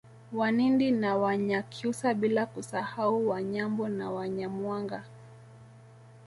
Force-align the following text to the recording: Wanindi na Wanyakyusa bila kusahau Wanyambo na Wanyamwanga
Wanindi 0.33 0.91
na 0.91 1.17
Wanyakyusa 1.17 2.13
bila 2.13 2.45
kusahau 2.45 3.29
Wanyambo 3.29 3.89
na 3.89 4.11
Wanyamwanga 4.11 5.03